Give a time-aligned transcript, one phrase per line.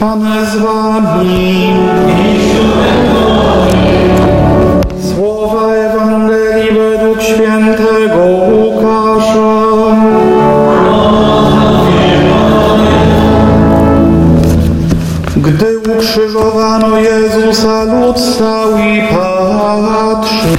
[0.00, 1.74] Pan z wami.
[5.08, 9.58] Słowa Ewangelii według świętego Łukasza.
[15.36, 20.56] Gdy ukrzyżowano Jezusa, lud stał i patrzył.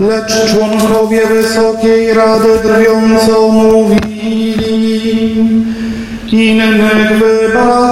[0.00, 4.17] Lecz członkowie Wysokiej Rady drwiąco mówili,
[6.32, 7.88] innych wybawiał.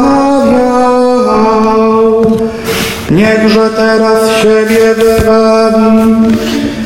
[3.10, 6.36] Niechże teraz siebie wybawi,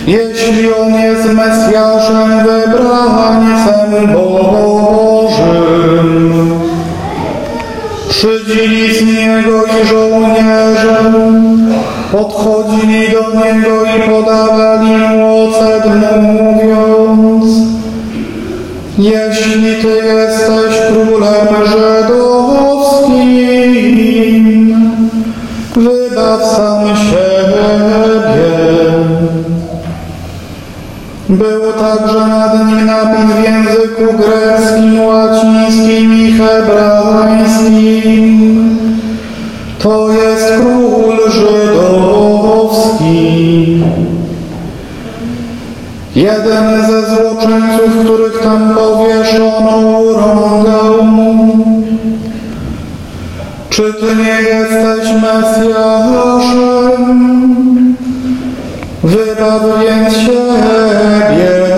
[0.06, 5.70] jeśli On jest Mesjaszem, wybrańcem Bożym.
[8.10, 11.12] Szydzili z Niego i żołnierze,
[12.12, 15.84] podchodzili do Niego i podawali Mu ocet,
[16.22, 17.70] mówiąc
[19.00, 19.99] Jeśli Ty
[32.00, 37.90] także nad nim napis w języku greckim, łacińskim i hebrajskim.
[39.78, 43.10] To jest król żydowski.
[46.16, 51.56] Jeden ze złoczyńców, których tam powieszono, urągał mu.
[53.70, 57.20] Czy ty nie jesteś Mesjaszem?
[59.04, 61.69] Wybaw więc siebie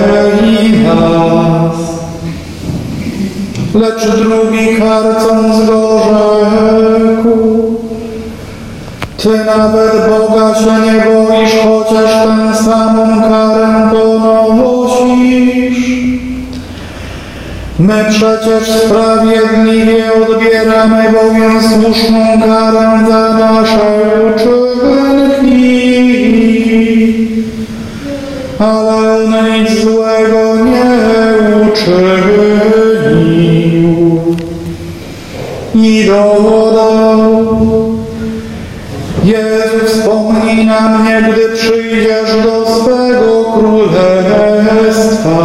[0.42, 1.76] i nas.
[3.74, 7.62] Lecz drugi karcąc go rzekł,
[9.22, 15.82] Ty nawet Boga się nie boisz, chociaż tę samą karę ponosisz.
[17.78, 23.80] My przecież sprawiedliwie odbieramy bowiem słuszną karę za nasze
[24.34, 24.72] uczynki.
[28.58, 29.26] Ale
[29.60, 30.94] nic złego nie
[31.66, 33.12] uczynił.
[35.74, 37.44] I dodał,
[39.24, 45.42] Jezu, wspomnij na mnie, gdy przyjdziesz do swego królestwa.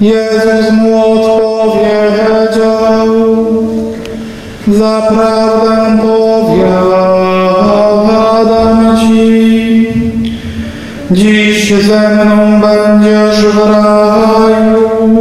[0.00, 3.06] Jezus mu odpowiedział,
[4.68, 5.98] zaprawdę
[11.12, 15.12] dziś ze mną będziesz w raju.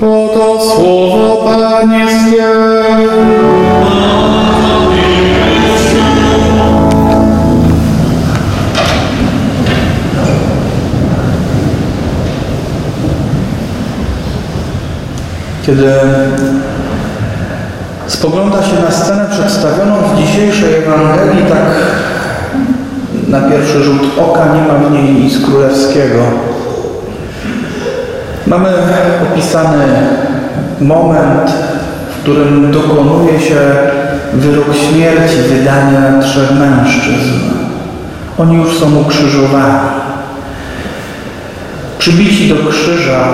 [0.00, 2.44] Oto słowo Pańskie.
[15.66, 15.92] Kiedy
[18.06, 21.64] spogląda się na scenę przedstawioną w dzisiejszej Ewangelii, tak
[23.34, 26.18] na pierwszy rzut oka nie ma w niej nic królewskiego.
[28.46, 28.68] Mamy
[29.32, 29.86] opisany
[30.80, 31.50] moment,
[32.10, 33.56] w którym dokonuje się
[34.32, 37.40] wyrok śmierci wydany na trzech mężczyzn.
[38.38, 39.88] Oni już są ukrzyżowani.
[41.98, 43.24] Przybici do krzyża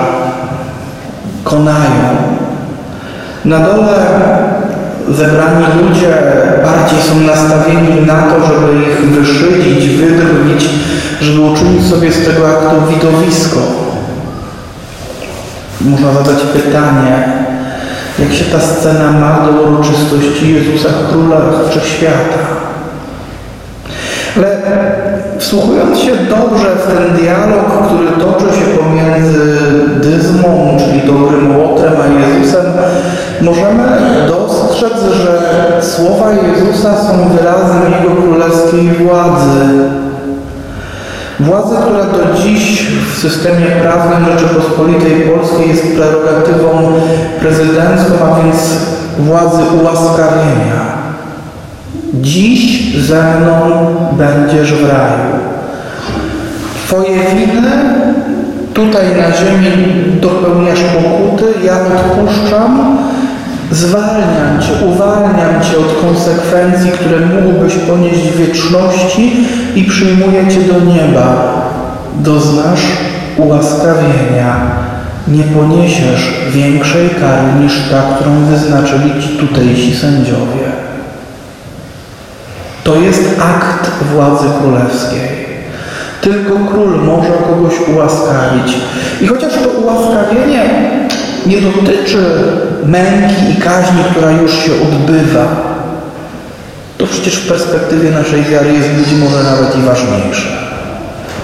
[1.44, 2.16] konają.
[3.44, 4.06] Na dole
[5.14, 6.14] zebrani ludzie
[6.64, 10.68] bardziej są nastawieni na to, żeby ich wyszydzić, wydrwić,
[11.20, 13.58] żeby uczynić sobie z tego aktu widowisko.
[15.80, 17.28] Można zadać pytanie,
[18.18, 21.36] jak się ta scena ma do uroczystości Jezusa Króla
[21.70, 22.38] Wszechświata.
[24.36, 24.56] Ale
[25.38, 29.58] wsłuchując się dobrze w ten dialog, który toczy się pomiędzy
[30.02, 32.64] Dyzmą, czyli dobrym łotrem, a Jezusem,
[33.40, 33.82] możemy
[34.28, 39.60] dostrzec, że słowa Jezusa są wyrazem Jego królewskiej władzy.
[41.40, 46.92] Władzy, która do dziś w systemie prawnym Rzeczypospolitej Polskiej jest prerogatywą
[47.40, 48.56] prezydencką, a więc
[49.18, 51.00] władzy ułaskawienia.
[52.14, 55.40] Dziś ze mną będziesz w raju.
[56.86, 57.70] Twoje winy
[58.74, 59.86] tutaj na ziemi
[60.20, 62.98] dopełniasz pokuty, ja odpuszczam,
[63.70, 70.92] zwalniam Cię, uwalniam Cię od konsekwencji, które mógłbyś ponieść w wieczności i przyjmuję Cię do
[70.92, 71.60] nieba.
[72.14, 72.80] Doznasz
[73.36, 74.56] ułaskawienia.
[75.28, 80.70] Nie poniesiesz większej kary niż ta, którą wyznaczyli Ci tutejsi sędziowie.
[82.84, 85.40] To jest akt władzy królewskiej.
[86.20, 88.74] Tylko król może kogoś ułaskawić.
[89.20, 90.90] I chociaż to ułaskawienie
[91.46, 92.18] nie dotyczy
[92.84, 95.70] męki i kaźni, która już się odbywa.
[96.98, 100.48] To przecież w perspektywie naszej wiary jest być może nawet i ważniejsze.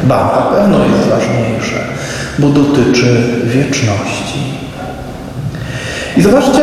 [0.02, 1.78] Ba, na pewno jest ważniejsze,
[2.38, 4.38] bo dotyczy wieczności.
[6.16, 6.60] I zobaczcie,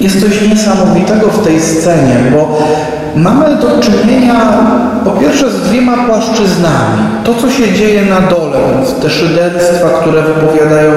[0.00, 2.58] jest coś niesamowitego w tej scenie, bo
[3.16, 4.34] mamy do czynienia
[5.04, 7.02] po pierwsze z dwiema płaszczyznami.
[7.24, 10.92] To, co się dzieje na dole, więc te szyderstwa, które wypowiadają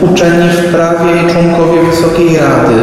[0.00, 2.74] uczeni w prawie i członkowie Wysokiej Rady,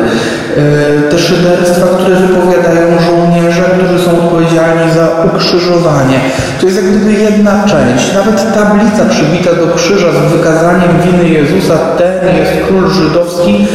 [0.58, 6.20] e, te szyderstwa, które wypowiadają żołnierze, którzy są odpowiedzialni za ukrzyżowanie.
[6.60, 8.14] To jest jak gdyby jedna część.
[8.14, 13.68] Nawet tablica przybita do krzyża z wykazaniem winy Jezusa, ten jest król żydowski,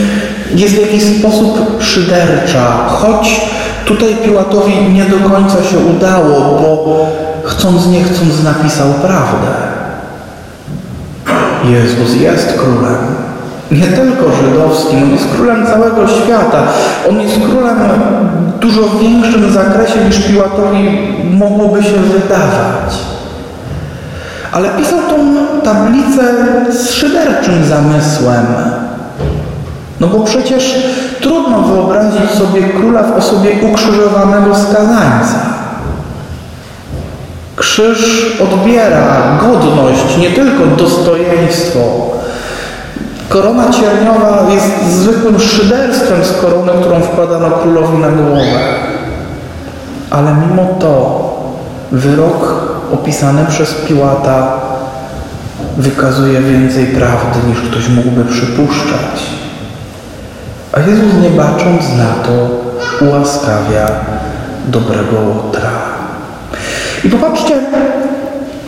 [0.55, 3.41] jest w jakiś sposób szydercza, choć
[3.85, 7.07] tutaj Piłatowi nie do końca się udało, bo
[7.45, 9.75] chcąc nie chcąc napisał prawdę.
[11.65, 12.97] Jezus jest królem.
[13.71, 16.63] Nie tylko żydowskim, on jest królem całego świata.
[17.11, 22.99] On jest królem w dużo większym zakresie niż Piłatowi mogłoby się wydawać.
[24.53, 25.17] Ale pisał tą
[25.63, 26.23] tablicę
[26.71, 28.47] z szyderczym zamysłem.
[30.01, 30.75] No bo przecież
[31.21, 35.55] trudno wyobrazić sobie króla w osobie ukrzyżowanego skazańca.
[37.57, 41.81] Krzyż odbiera godność, nie tylko dostojeństwo.
[43.29, 48.59] Korona cierniowa jest zwykłym szyderstwem z korony, którą wkładano królowi na głowę.
[50.11, 51.25] Ale mimo to
[51.93, 52.63] wyrok
[52.93, 54.53] opisany przez Piłata
[55.77, 59.31] wykazuje więcej prawdy niż ktoś mógłby przypuszczać.
[60.77, 62.49] A Jezus nie bacząc na to
[63.07, 63.87] ułaskawia
[64.67, 65.71] dobrego Łotra.
[67.05, 67.55] I popatrzcie,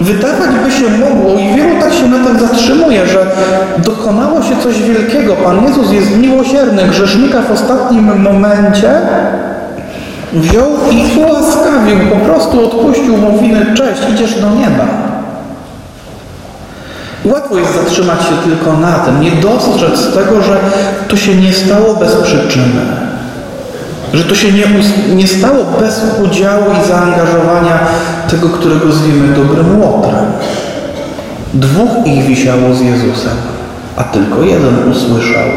[0.01, 3.27] wydawać by się mogło i wielu tak się na tym zatrzymuje, że
[3.79, 5.35] dokonało się coś wielkiego.
[5.35, 6.83] Pan Jezus jest miłosierny.
[6.83, 8.91] Grzesznika w ostatnim momencie
[10.33, 15.06] wziął i ułaskawił, po prostu odpuścił mu winy, cześć, idziesz do nieba.
[17.33, 20.61] Łatwo jest zatrzymać się tylko na tym, nie dostrzec tego, że
[21.09, 22.81] to się nie stało bez przyczyny.
[24.13, 24.65] Że to się nie,
[25.15, 27.79] nie stało bez udziału i zaangażowania
[28.31, 30.25] tego, którego zwiemy dobrym łotrem.
[31.55, 33.37] Dwóch ich wisiało z Jezusem,
[33.97, 35.49] a tylko jeden usłyszał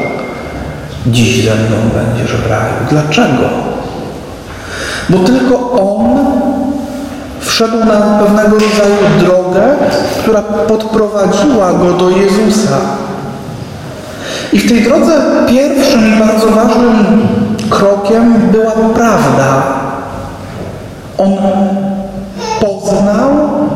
[1.07, 2.73] dziś ze mną będziesz w raju.
[2.89, 3.49] Dlaczego?
[5.09, 5.58] Bo tylko
[7.59, 9.61] Wszedł na pewnego rodzaju drogę,
[10.19, 12.77] która podprowadziła go do Jezusa.
[14.53, 17.27] I w tej drodze pierwszym i bardzo ważnym
[17.69, 19.63] krokiem była prawda.
[21.17, 21.31] On
[22.59, 23.29] poznał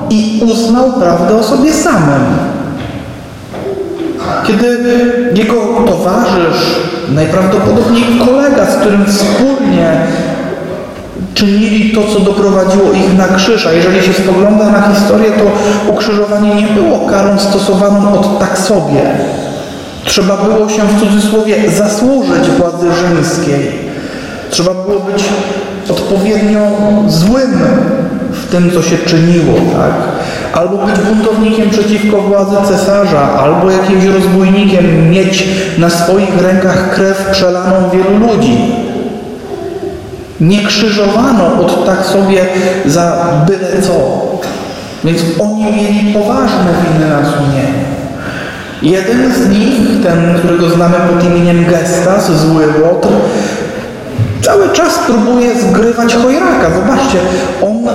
[0.10, 2.24] i uznał prawdę o sobie samym.
[4.48, 4.80] Kiedy
[5.36, 5.56] jego
[5.88, 10.08] towarzysz, najprawdopodobniej kolega, z którym wspólnie
[11.34, 13.68] czynili to, co doprowadziło ich na krzyż.
[13.68, 15.44] A jeżeli się spogląda na historię, to
[15.92, 19.02] ukrzyżowanie nie było karą stosowaną od tak sobie.
[20.06, 23.72] Trzeba było się w cudzysłowie zasłużyć władzy rzymskiej.
[24.50, 25.24] Trzeba było być
[25.90, 26.62] odpowiednio
[27.08, 27.62] złym
[28.32, 29.94] w tym, co się czyniło, tak?
[30.54, 35.48] Albo być buntownikiem przeciwko władzy cesarza, albo jakimś rozbójnikiem, mieć
[35.78, 38.58] na swoich rękach krew przelaną wielu ludzi.
[40.44, 42.46] Nie krzyżowano od tak sobie
[42.86, 43.94] za byle co.
[45.04, 47.84] Więc oni mieli poważne winy na sumieniu.
[48.82, 53.08] Jeden z nich, ten, którego znamy pod imieniem Gestas, zły Łotr,
[54.42, 56.70] cały czas próbuje zgrywać chojraka.
[56.76, 57.18] Zobaczcie,
[57.62, 57.88] on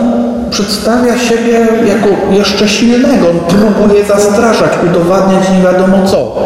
[0.50, 3.26] przedstawia siebie jako jeszcze silnego.
[3.30, 6.36] On próbuje zastraszać, udowadniać nie wiadomo co.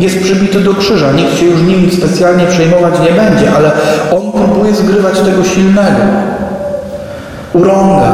[0.00, 1.12] Jest przybity do krzyża.
[1.12, 3.70] Nikt się już nim specjalnie przejmować nie będzie, ale
[4.10, 6.02] on próbuje zgrywać tego silnego.
[7.52, 8.12] Urąga,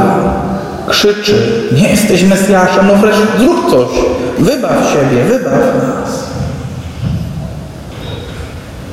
[0.87, 1.35] krzyczy,
[1.81, 3.87] nie jesteś Mesjaszem, no wreszcie zrób coś.
[4.39, 6.23] Wybaw siebie, wybaw nas.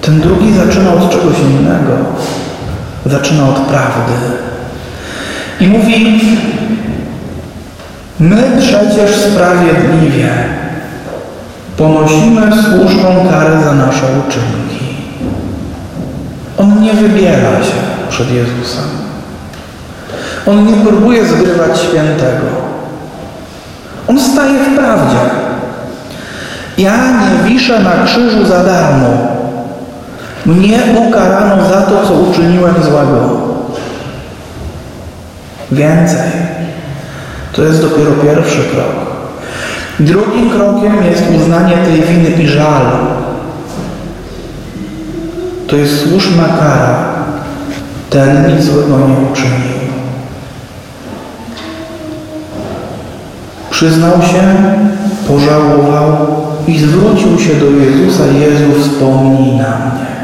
[0.00, 1.92] Ten drugi zaczyna od czegoś innego.
[3.06, 4.12] Zaczyna od prawdy.
[5.60, 6.20] I mówi,
[8.20, 10.53] my przecież sprawiedliwie
[11.76, 14.84] ponosimy słuszną karę za nasze uczynki.
[16.58, 17.74] On nie wybiera się
[18.08, 18.84] przed Jezusem.
[20.46, 22.46] On nie próbuje zgrywać świętego.
[24.08, 25.16] On staje w prawdzie.
[26.78, 29.08] Ja nie wiszę na krzyżu za darmo.
[30.46, 30.78] Mnie
[31.08, 33.40] ukarano za to, co uczyniłem złego.
[35.72, 36.30] Więcej.
[37.52, 39.03] To jest dopiero pierwszy krok.
[40.00, 42.86] Drugim krokiem jest uznanie tej winy i żal.
[45.66, 47.14] to jest słuszna kara.
[48.10, 49.84] Ten nic złego nie uczynił.
[53.70, 54.42] Przyznał się,
[55.28, 56.26] pożałował
[56.68, 58.22] i zwrócił się do Jezusa.
[58.26, 60.14] Jezu, wspomnij na mnie.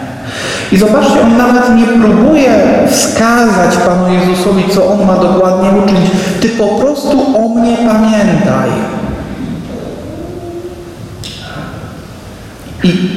[0.73, 2.51] I zobaczcie, on nawet nie próbuje
[2.91, 6.11] wskazać Panu Jezusowi, co on ma dokładnie uczynić.
[6.41, 8.71] Ty po prostu o mnie pamiętaj.
[12.85, 13.11] I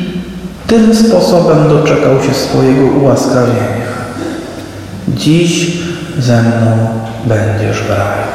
[0.68, 3.94] tym sposobem doczekał się swojego ułaskawienia.
[5.08, 5.78] Dziś
[6.20, 6.88] ze mną
[7.26, 8.28] będziesz w raju.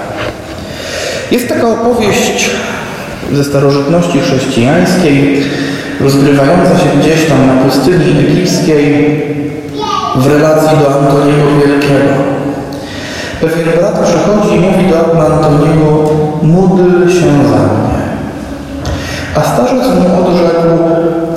[1.30, 2.50] Jest taka opowieść
[3.32, 5.42] ze starożytności chrześcijańskiej,
[6.00, 9.22] rozgrywająca się gdzieś tam na pustyni egipskiej
[10.16, 12.14] w relacji do Antoniego Wielkiego.
[13.40, 16.10] Pewien brat przychodzi i mówi do Antoniego,
[16.42, 17.98] módl się za mnie.
[19.36, 20.68] A starzec mu odrzekł,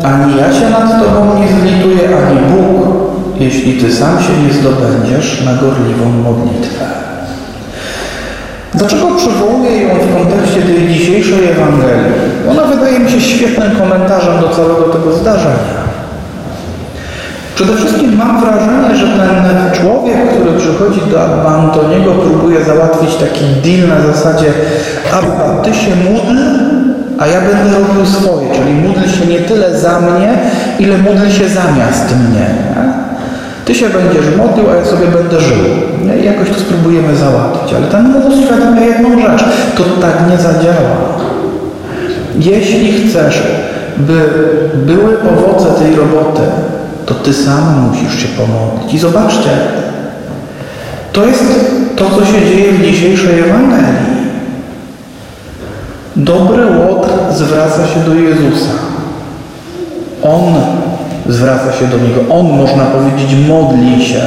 [0.03, 2.93] ani ja się nad Tobą nie zlituję, ani Bóg,
[3.39, 6.85] jeśli Ty sam się nie zdobędziesz na gorliwą modlitwę.
[8.73, 12.11] Dlaczego przywołuję ją w kontekście tej dzisiejszej Ewangelii?
[12.51, 15.81] Ona wydaje mi się świetnym komentarzem do całego tego zdarzenia.
[17.55, 23.89] Przede wszystkim mam wrażenie, że ten człowiek, który przychodzi do Antoniego, próbuje załatwić taki deal
[23.89, 24.53] na zasadzie
[25.13, 26.41] Abba, ty się módl,
[27.21, 30.29] a ja będę robił swoje, czyli módl się nie tyle za mnie,
[30.79, 32.39] ile módl się zamiast mnie.
[32.39, 33.01] Nie?
[33.65, 35.57] Ty się będziesz modlił, a ja sobie będę żył.
[36.21, 37.73] I jakoś to spróbujemy załatwić.
[37.73, 39.43] Ale ten mu uświadamia jedną rzecz.
[39.77, 40.95] To tak nie zadziała.
[42.39, 43.43] Jeśli chcesz,
[43.97, 44.29] by
[44.85, 46.41] były owoce tej roboty,
[47.05, 48.93] to ty sam musisz się pomodlić.
[48.93, 49.49] I zobaczcie,
[51.13, 51.43] to jest
[51.95, 54.10] to, co się dzieje w dzisiejszej Ewangelii.
[56.15, 58.71] Dobry łotr zwraca się do Jezusa.
[60.23, 60.53] On
[61.29, 62.21] zwraca się do Niego.
[62.29, 64.21] On, można powiedzieć, modli się.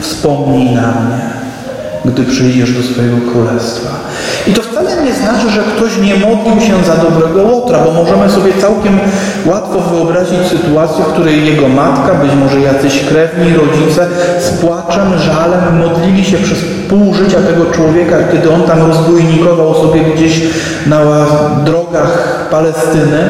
[0.00, 1.20] Wspomnij na mnie,
[2.04, 3.90] gdy przyjdziesz do swojego królestwa.
[4.46, 8.30] I to wcale nie znaczy, że ktoś nie modlił się za dobrego łotra, bo możemy
[8.30, 8.98] sobie całkiem
[9.46, 14.08] łatwo wyobrazić sytuację, w której jego matka, być może jacyś krewni, rodzice
[14.40, 20.00] z płaczem, żalem modlili się przez pół życia tego człowieka, kiedy on tam rozbójnikował sobie
[20.00, 20.40] gdzieś
[20.86, 21.00] na
[21.64, 23.20] drogach Palestyny,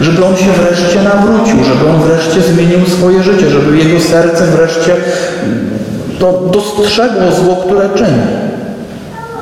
[0.00, 4.96] żeby on się wreszcie nawrócił, żeby on wreszcie zmienił swoje życie, żeby jego serce wreszcie
[6.18, 8.49] to dostrzegło zło, które czyni.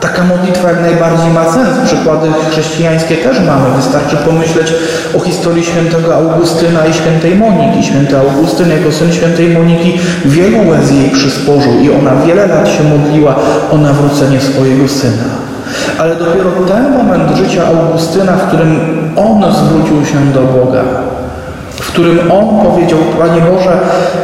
[0.00, 1.68] Taka modlitwa jak najbardziej ma sens.
[1.84, 3.76] Przykłady chrześcijańskie też mamy.
[3.76, 4.74] Wystarczy pomyśleć
[5.16, 7.82] o historii świętego Augustyna i świętej Moniki.
[7.82, 12.84] Święty Augustyn jako syn świętej Moniki wielu łez jej przysporzył i ona wiele lat się
[12.84, 13.34] modliła
[13.70, 15.24] o nawrócenie swojego syna.
[15.98, 18.80] Ale dopiero ten moment życia Augustyna, w którym
[19.16, 20.84] on zwrócił się do Boga,
[21.98, 23.78] którym on powiedział, Panie Boże,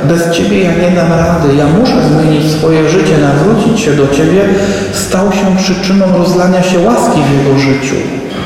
[0.04, 4.40] bez Ciebie ja nie dam rady, ja muszę zmienić swoje życie, nawrócić się do Ciebie,
[4.92, 7.94] stał się przyczyną rozlania się łaski w jego życiu.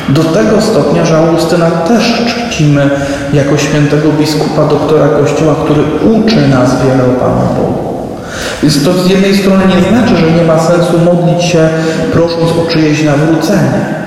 [0.08, 2.90] Do tego stopnia, że Augustyna też czcimy
[3.32, 5.82] jako świętego biskupa, doktora Kościoła, który
[6.12, 8.08] uczy nas wiele o Panu Bogu.
[8.62, 11.68] Więc to z jednej strony nie znaczy, że nie ma sensu modlić się
[12.12, 13.98] prosząc o czyjeś nawrócenie.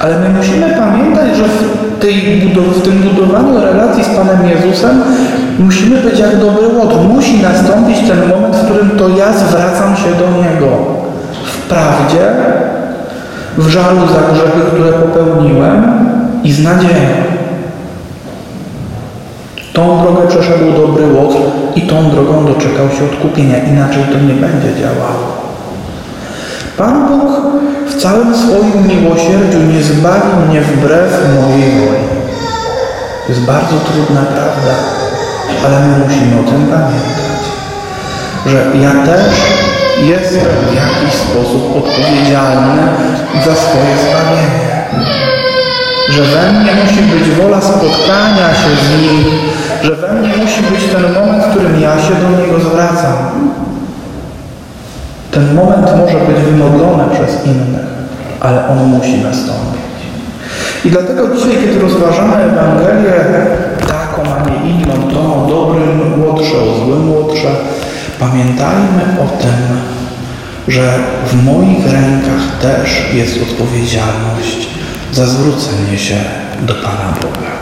[0.00, 1.44] Ale my musimy pamiętać, że
[2.06, 2.40] tej,
[2.74, 5.02] w tym budowaniu relacji z Panem Jezusem
[5.58, 6.96] musimy być jak dobry łotr.
[7.14, 10.76] Musi nastąpić ten moment, w którym to ja zwracam się do Niego.
[11.44, 12.26] W prawdzie,
[13.58, 15.84] w żalu za grzechy, które popełniłem
[16.44, 17.08] i z nadzieją.
[19.72, 21.36] Tą drogę przeszedł dobry łotr
[21.76, 23.58] i tą drogą doczekał się odkupienia.
[23.58, 25.46] Inaczej to nie będzie działało.
[26.76, 27.30] Pan Bóg
[27.86, 31.10] w całym swoim miłosierdziu nie zbawi mnie wbrew
[31.40, 31.95] mojej woli.
[33.26, 34.74] To jest bardzo trudna prawda,
[35.64, 37.42] ale my musimy o tym pamiętać,
[38.46, 39.34] że ja też
[40.02, 42.82] jestem w jakiś sposób odpowiedzialny
[43.44, 44.66] za swoje zbawienie.
[46.08, 49.24] Że we mnie musi być wola spotkania się z Nim,
[49.82, 53.16] że we mnie musi być ten moment, w którym ja się do Niego zwracam.
[55.30, 57.86] Ten moment może być wymodlony przez innych,
[58.40, 59.75] ale on musi nastąpić.
[60.86, 63.12] I dlatego dzisiaj, kiedy rozważamy Ewangelię
[63.88, 67.48] taką, a nie inną, to o dobrym łotrze, o złym łotrze,
[68.20, 69.78] pamiętajmy o tym,
[70.68, 74.68] że w moich rękach też jest odpowiedzialność
[75.12, 76.16] za zwrócenie się
[76.62, 77.55] do Pana Boga.